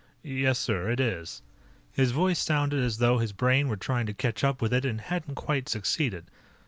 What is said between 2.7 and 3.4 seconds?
as though his